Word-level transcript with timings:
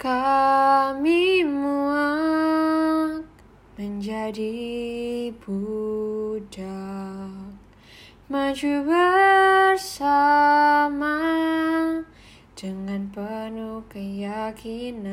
Kami 0.00 1.44
muak 1.44 3.20
menjadi 3.76 5.28
budak. 5.44 7.52
Maju 8.32 8.74
bersama 8.88 11.20
dengan 12.56 13.12
penuh 13.12 13.84
keyakinan 13.92 15.12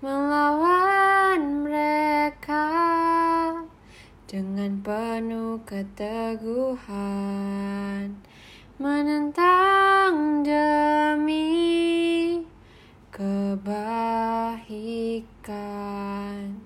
Melawan 0.00 1.60
mereka 1.60 2.72
dengan 4.24 4.80
penuh 4.80 5.60
keteguhan 5.68 6.88
Menentang 8.80 9.63
kebaikan 15.44 16.56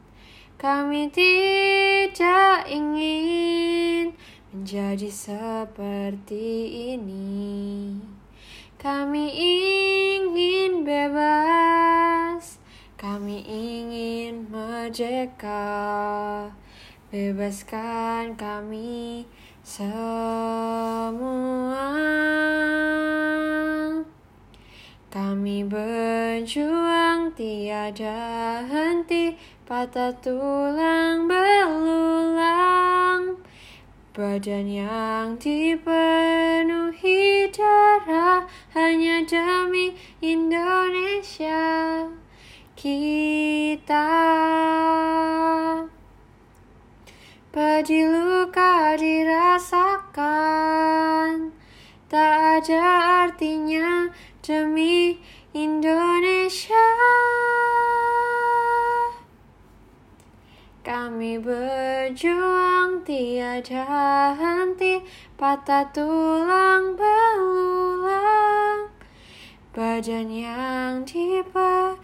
Kami 0.58 1.06
tidak 1.14 2.66
ingin 2.66 4.10
menjadi 4.50 5.06
seperti 5.06 6.66
ini. 6.98 7.94
Kami 8.74 9.24
ingin 9.38 10.82
bebas. 10.82 12.58
Kami 12.98 13.46
ingin 13.46 14.50
merdeka. 14.50 15.70
Bebaskan 17.14 18.34
kami 18.34 19.30
semua 19.62 20.77
kami 25.08 25.64
berjuang 25.64 27.32
tiada 27.32 28.60
henti 28.68 29.32
Patah 29.68 30.16
tulang 30.24 31.28
belulang. 31.28 33.36
Badan 34.16 34.64
yang 34.64 35.36
dipenuhi 35.36 37.12
darah 37.52 38.48
Hanya 38.72 39.28
demi 39.28 39.92
Indonesia. 40.24 42.08
Kita 42.72 44.08
Pedih 47.52 48.08
luka 48.08 48.96
dirasakan. 48.96 50.32
Tak 52.08 52.64
ada 52.64 52.80
artinya 53.28 54.08
demi 54.40 54.87
Berjuang 61.36 63.04
tiada 63.04 64.32
henti 64.32 65.04
Patah 65.36 65.92
tulang 65.92 66.96
belulang. 66.96 68.88
Badan 69.76 70.32
yang 70.32 71.04
dipenuhi 71.04 71.98